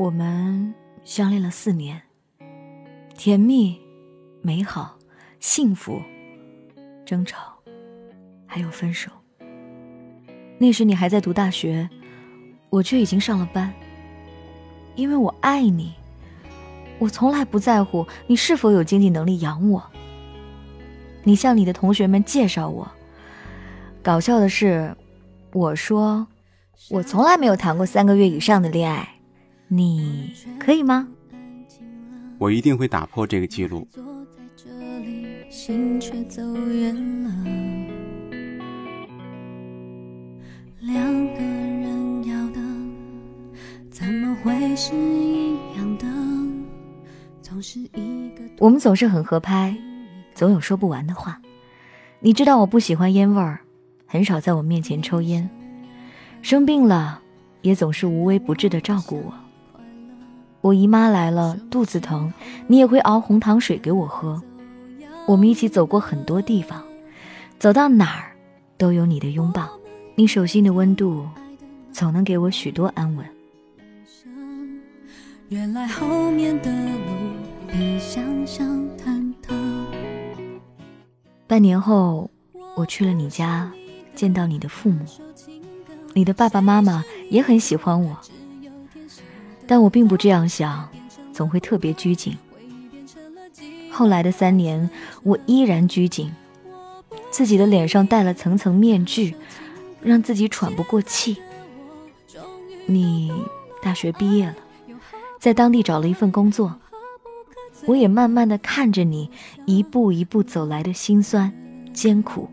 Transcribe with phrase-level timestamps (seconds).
[0.00, 0.72] 我们
[1.04, 2.00] 相恋了四年，
[3.18, 3.78] 甜蜜、
[4.40, 4.96] 美好、
[5.40, 6.00] 幸福、
[7.04, 7.52] 争吵，
[8.46, 9.10] 还有分手。
[10.56, 11.86] 那时你还在读大学，
[12.70, 13.70] 我却已经上了班。
[14.94, 15.92] 因为我爱你，
[16.98, 19.84] 我从来不在乎你是否有经济能力养我。
[21.24, 22.90] 你向你的同学们介绍我，
[24.02, 24.96] 搞笑的是，
[25.52, 26.26] 我说
[26.88, 29.06] 我从来没有谈过三个月以上的恋爱，
[29.72, 31.06] 你可以吗？
[32.38, 33.86] 我一定会打破这个记录。
[40.80, 42.60] 两个人要的
[43.92, 46.06] 怎么会是一样的？
[47.40, 49.72] 总是一个我们总是很合拍。
[50.34, 51.40] 总有说不完的话。
[52.18, 53.60] 你知道我不喜欢烟味儿，
[54.04, 55.48] 很少在我面前抽烟。
[56.42, 57.22] 生病了，
[57.62, 59.32] 也总是无微不至的照顾我。
[60.62, 62.32] 我姨妈来了，肚子疼，
[62.66, 64.42] 你也会熬红糖水给我喝。
[65.26, 66.82] 我们一起走过很多地方，
[67.58, 68.32] 走到哪儿
[68.76, 69.68] 都有你的拥抱，
[70.16, 71.26] 你手心的温度，
[71.92, 73.24] 总能给我许多安稳。
[75.48, 77.10] 原来后面的路
[77.66, 79.54] 比想象忐忑。
[81.46, 82.30] 半年后，
[82.76, 83.72] 我去了你家，
[84.14, 85.04] 见到你的父母，
[86.12, 88.16] 你的爸爸妈妈也很喜欢我，
[89.70, 90.88] 但我并不这样想，
[91.32, 92.36] 总会特别拘谨。
[93.88, 94.90] 后来的三年，
[95.22, 96.34] 我依然拘谨，
[97.30, 99.36] 自己的脸上戴了层层面具，
[100.02, 101.40] 让自己喘不过气。
[102.86, 103.32] 你
[103.80, 104.56] 大学毕业了，
[105.38, 106.76] 在当地找了一份工作。
[107.86, 109.30] 我也慢慢的看着你
[109.66, 111.52] 一步一步走来的辛酸、
[111.94, 112.48] 艰苦、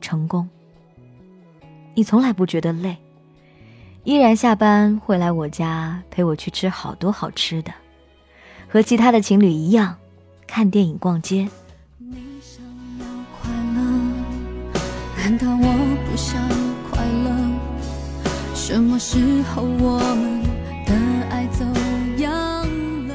[0.00, 0.48] 成功。
[1.94, 2.96] 你从来不觉得累，
[4.04, 7.72] 依然下班会来我家陪我去吃好多好吃的，
[8.68, 9.96] 和其他的情侣一样，
[10.46, 11.46] 看电影、逛街。
[11.98, 12.64] 你想
[13.00, 13.06] 要
[13.38, 13.80] 快乐
[15.16, 15.66] 难道我
[16.10, 16.40] 不想
[16.90, 18.54] 快乐？
[18.54, 20.42] 什么时候我们
[20.86, 20.94] 的
[21.30, 21.64] 爱走
[22.22, 23.14] 样了？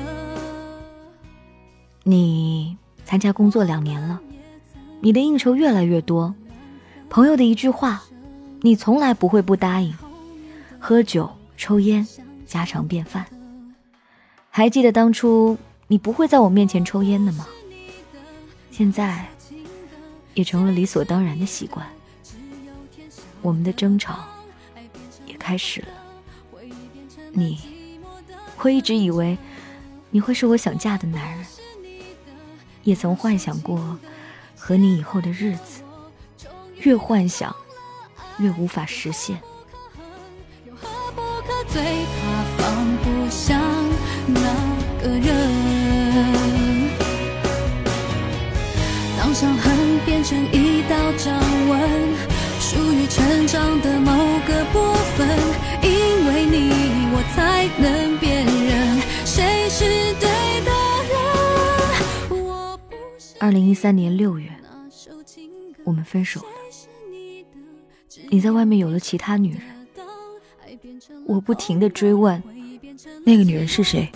[2.04, 4.20] 你参加工作两年了，
[5.02, 6.36] 你的应酬越来越多，
[7.10, 8.04] 朋友的一句话，
[8.62, 9.92] 你从来不会不答应。
[10.86, 12.06] 喝酒、抽烟，
[12.46, 13.26] 家常便饭。
[14.50, 15.58] 还记得当初
[15.88, 17.48] 你不会在我面前抽烟的吗？
[18.70, 19.26] 现在
[20.34, 21.88] 也成了理所当然的习惯。
[23.42, 24.26] 我们的争吵
[25.26, 25.88] 也开始了。
[27.32, 27.58] 你，
[28.58, 29.38] 我一直以为
[30.12, 31.46] 你会是我想嫁的男人。
[32.84, 33.98] 也曾幻想过
[34.58, 35.82] 和你以后的日子，
[36.82, 37.56] 越幻想
[38.38, 39.42] 越无法实现。
[41.74, 41.90] 最怕
[42.56, 42.62] 放
[42.98, 43.60] 不下
[44.28, 44.40] 那
[45.02, 45.28] 个人，
[49.18, 49.76] 当伤痕
[50.06, 51.34] 变成一道掌
[51.68, 51.80] 纹，
[52.60, 54.12] 属于成长的某
[54.48, 55.28] 个部分，
[55.82, 55.90] 因
[56.28, 56.70] 为你
[57.12, 59.84] 我才能辨认谁是
[60.20, 60.30] 对
[60.64, 60.72] 的。
[63.40, 64.48] 二零一三年六月，
[65.84, 66.46] 我们分手了。
[68.30, 69.62] 你在外面有了其他女人，
[71.26, 72.42] 我不停的追问，
[73.26, 74.12] 那个女人是谁？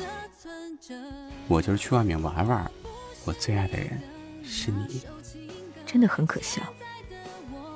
[1.47, 2.69] 我就是去外面玩玩，
[3.25, 3.99] 我最爱的人
[4.43, 5.01] 是你。
[5.85, 6.61] 真的很可笑，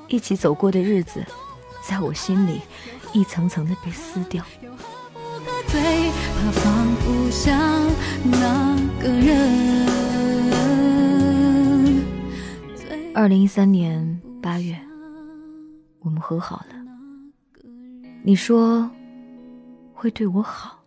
[0.08, 1.24] 一起走过的日子，
[1.82, 2.60] 在我心里
[3.14, 4.44] 一层层的被撕掉。
[5.66, 7.58] 最怕放不下
[8.24, 9.88] 那个人。
[13.14, 14.78] 二零一三年八月，
[16.00, 16.74] 我们和好了。
[18.22, 18.90] 你说
[20.02, 20.82] 会对我好，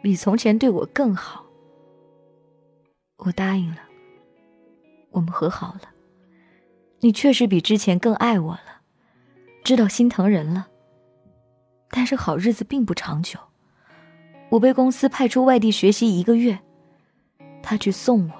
[0.00, 1.44] 比从前对我更好。
[3.16, 3.80] 我答应了。
[5.10, 5.80] 我们和好了。
[7.00, 8.82] 你确实比之前更爱我了，
[9.64, 10.68] 知道心疼人了。
[11.90, 13.36] 但是好日子并不长久。
[14.48, 16.56] 我被公司派出外地学习一个月，
[17.64, 18.34] 他去送我，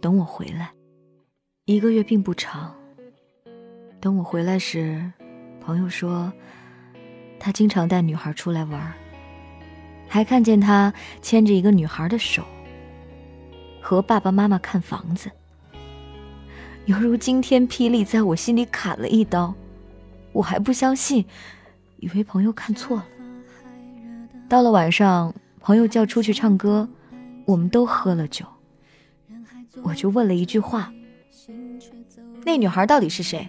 [0.00, 0.72] 等我回来。
[1.64, 2.72] 一个月并不长。
[4.00, 5.12] 等我回来时，
[5.60, 6.32] 朋友说，
[7.40, 8.92] 他经常带女孩出来玩，
[10.06, 10.92] 还看见他
[11.22, 12.44] 牵着一个女孩的手，
[13.80, 15.30] 和爸爸妈妈看房子。
[16.84, 19.54] 犹如惊天霹雳，在我心里砍了一刀。
[20.32, 21.24] 我还不相信，
[21.96, 23.06] 以为朋友看错了。
[24.48, 26.88] 到了晚上，朋友叫出去唱歌，
[27.46, 28.44] 我们都喝了酒，
[29.82, 30.92] 我就问了一句话。
[32.44, 33.48] 那女孩到底是谁？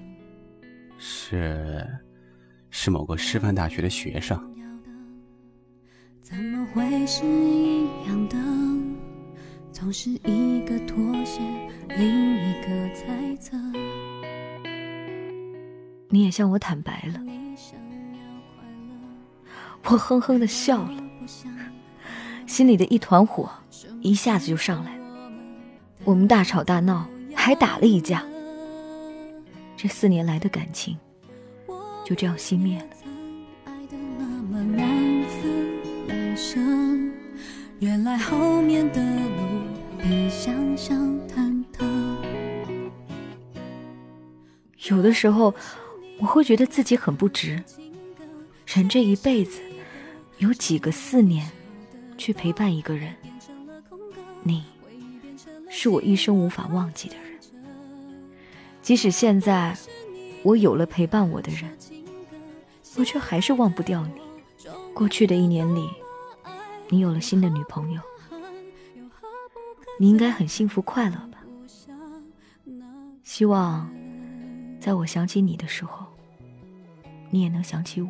[0.98, 1.88] 是，
[2.72, 4.42] 是某个师范大学的学生。
[6.22, 8.38] 怎么会是一样的？
[9.72, 11.42] 总是一个妥协，
[11.90, 13.58] 另一个猜测。
[16.10, 17.20] 你也向我坦白了，
[19.86, 21.04] 我哼哼的笑了，
[22.48, 23.50] 心里的一团火
[24.02, 24.98] 一下子就上来。
[26.04, 28.24] 我们大吵大闹，还打了一架。
[29.76, 30.98] 这四年来的感情
[32.12, 32.88] 就这样熄灭了。
[37.80, 39.62] 原来后面的路
[39.98, 41.86] 比想象忐忑。
[44.90, 45.56] 有的时候
[46.20, 47.64] 我会觉得自己很不值。
[48.68, 49.62] 人这一辈子
[50.40, 51.50] 有几个四年
[52.18, 53.14] 去陪伴一个人？
[54.44, 54.66] 你
[55.70, 57.40] 是我一生无法忘记的人。
[58.82, 59.74] 即使现在
[60.44, 61.72] 我有了陪伴我的人，
[62.98, 64.14] 我却还是忘不掉你。
[64.94, 65.90] 过去的一年里，
[66.90, 68.02] 你有了新的女朋友，
[70.00, 71.38] 你应该很幸福快乐吧？
[73.24, 73.90] 希望
[74.80, 76.06] 在我想起你的时候，
[77.30, 78.10] 你也能想起我。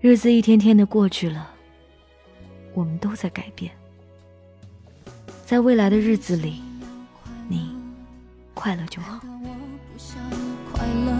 [0.00, 1.50] 日子一天天的过去了，
[2.74, 3.72] 我们都在改变，
[5.46, 6.60] 在未来的日子里。
[7.48, 7.76] 你
[8.54, 9.20] 快乐就好。
[10.80, 11.12] 快乐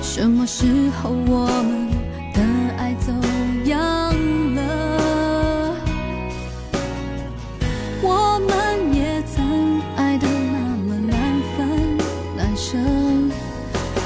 [0.00, 0.66] 什么时
[1.02, 1.90] 候我们
[2.32, 2.40] 的
[2.78, 3.12] 爱走
[3.64, 4.14] 样
[4.54, 5.74] 了？
[8.00, 11.98] 我们也曾爱得那么难分
[12.36, 12.78] 难舍，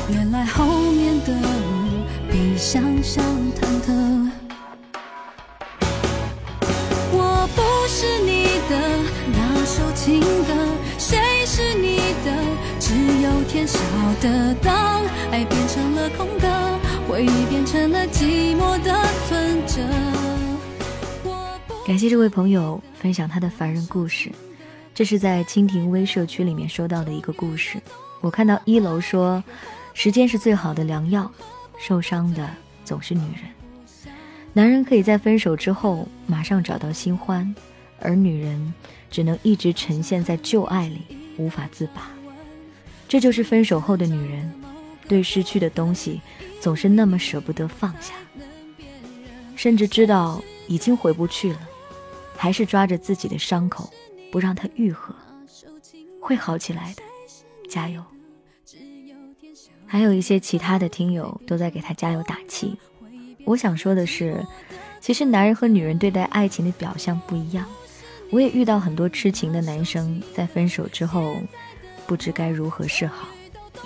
[0.09, 3.23] 原来后面的路比想象
[3.61, 3.93] 忐忑。
[7.13, 8.73] 我不是你的
[9.35, 10.80] 那首情歌。
[13.51, 13.81] 天晓
[14.23, 14.55] 得。
[14.63, 16.47] 当爱变成了空格，
[17.09, 19.83] 回忆变成了寂寞的存折。
[21.85, 24.31] 感谢这位朋友分享他的凡人故事，
[24.95, 27.81] 这是在蜻蜓微社区里面收到的一个故事。
[28.21, 29.43] 我看到一楼说，
[29.95, 31.29] 时间是最好的良药，
[31.77, 32.49] 受伤的
[32.85, 34.13] 总是女人。
[34.53, 37.53] 男人可以在分手之后马上找到新欢，
[37.99, 38.73] 而女人。
[39.11, 41.01] 只能一直沉陷在旧爱里，
[41.37, 42.20] 无法自拔。
[43.11, 44.49] 这就是分手后的女人，
[45.09, 46.21] 对失去的东西
[46.61, 48.15] 总是那么舍不得放下，
[49.57, 51.59] 甚至知道已经回不去了，
[52.37, 53.91] 还是抓着自己的伤口，
[54.31, 55.13] 不让它愈合。
[56.21, 57.03] 会好起来的，
[57.69, 58.01] 加油！
[59.89, 62.79] 还有一些其他的听友都在给他加油打气。
[63.45, 64.47] 我想说的是，
[65.01, 67.67] 其实男人和女人对待爱情的表象不一样。
[68.31, 71.35] 我也遇到很多痴情的男生，在分手之后
[72.11, 73.29] 不知该如何是好，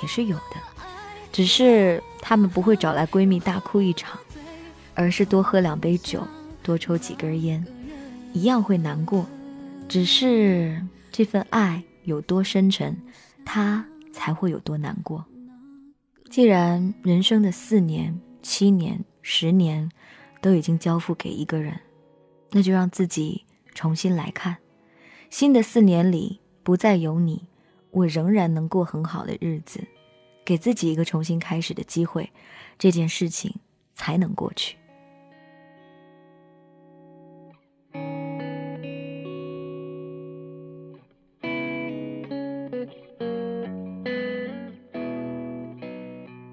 [0.01, 0.57] 也是有的。
[1.31, 4.19] 只是他们不会找来闺蜜大哭一场，
[4.95, 6.27] 而是多喝两杯酒，
[6.63, 7.63] 多抽几根烟，
[8.33, 9.27] 一样会难过。
[9.91, 10.83] 只是
[11.13, 12.97] 这份爱有多深沉，
[13.45, 15.23] 他才会有多难过。
[16.31, 19.91] 既然人生的四年、七年、十年
[20.41, 21.79] 都已经交付给一个人，
[22.53, 23.45] 那就让自己。
[23.75, 24.57] 重新来看，
[25.29, 27.49] 新的四年里不再有你，
[27.95, 29.81] 我仍然能过很好的日子，
[30.45, 32.29] 给自己一个重新开始的机会，
[32.77, 33.55] 这件事情
[33.95, 34.77] 才能过去。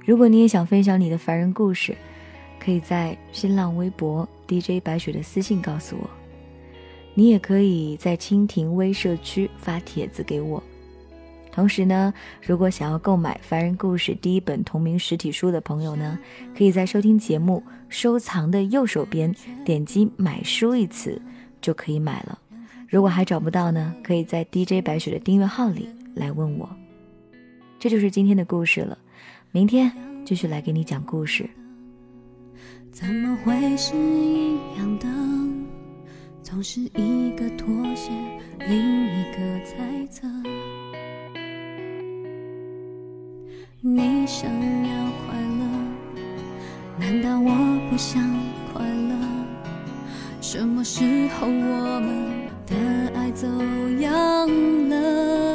[0.05, 1.95] 如果你也想分享你的凡人故事，
[2.59, 6.07] 可以在新浪微博 DJ 白雪的私信告诉我。
[7.15, 10.61] 你也可以在蜻蜓微社区发帖子给我。
[11.51, 16.17] 同时呢，如果想要购买《凡人故事》第一本同名实体书的朋友呢，
[16.57, 21.21] 可以在收听节目收藏的右手边点击“买书”一词，
[21.59, 22.39] 就可以买了。
[22.87, 26.69] 如果还找不到呢，可以在 DJ 白雪的订阅号里来问我。
[27.77, 28.97] 这就是今天的故事了，
[29.51, 29.91] 明天
[30.23, 31.49] 继续来给你讲故事。
[32.91, 35.07] 怎么会是一样的？
[36.43, 38.11] 总是一个妥协，
[38.59, 40.27] 另一个猜测。
[43.83, 45.65] 你想要快乐，
[46.99, 47.49] 难道我
[47.89, 48.21] 不想
[48.71, 49.15] 快乐？
[50.39, 52.75] 什么时候我们的
[53.19, 53.47] 爱走
[53.99, 54.47] 样
[54.87, 55.50] 了？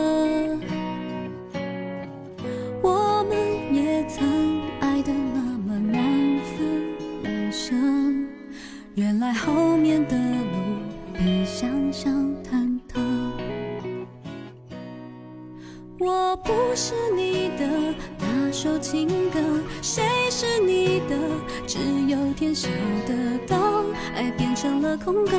[24.16, 25.38] 爱变成了空格，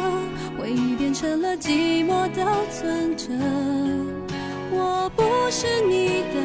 [0.57, 3.33] 回忆变成了寂寞的存折。
[4.69, 6.35] 我不是你的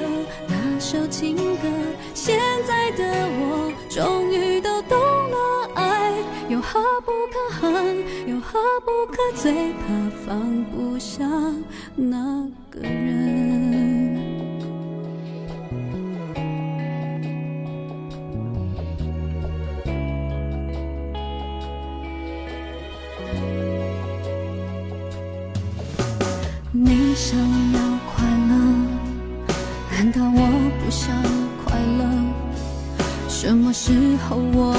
[0.48, 1.68] 那首情歌，
[2.14, 3.04] 现在的
[3.38, 6.14] 我终于都懂了，爱
[6.48, 11.28] 有何不可恨，有何不可最怕放不下
[11.94, 13.41] 那个人。
[27.24, 27.78] 想要
[28.10, 28.52] 快乐，
[29.92, 30.40] 难道我
[30.82, 31.14] 不想
[31.64, 32.02] 快乐？
[33.28, 33.92] 什么时
[34.28, 34.74] 候我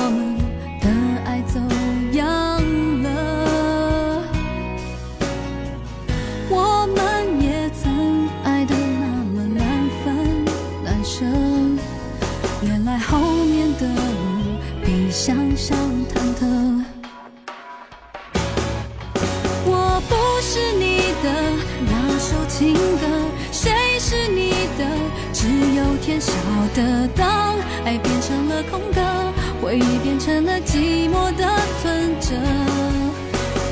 [29.73, 31.49] 回忆变成了寂寞的
[31.81, 32.35] 存折。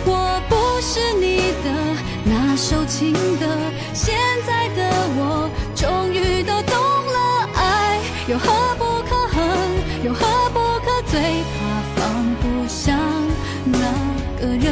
[0.03, 1.69] 我不是你的
[2.23, 3.45] 那首情歌，
[3.93, 4.15] 现
[4.47, 9.45] 在的我终于都懂了，爱有何不可恨，
[10.03, 11.61] 有何不可最怕
[11.95, 12.97] 放不下
[13.63, 13.77] 那
[14.41, 14.65] 个人。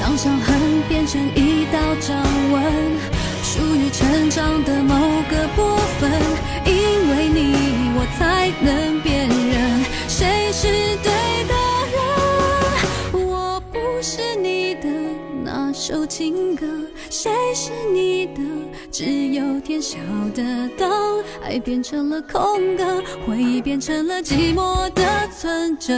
[0.00, 2.16] 当伤痕变成一道掌
[2.50, 2.60] 纹，
[3.44, 4.96] 属于成长的某
[5.30, 6.10] 个部分，
[6.64, 6.95] 一
[16.56, 16.66] 歌，
[17.10, 18.42] 谁是你的？
[18.90, 19.98] 只有天晓
[20.34, 20.68] 得。
[20.76, 25.92] 当爱变成了空格，回忆变成了寂寞的存折。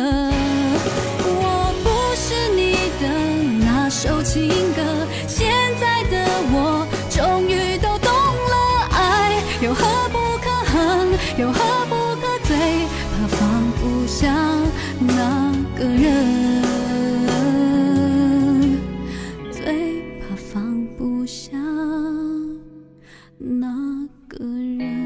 [23.69, 24.98] 那个人。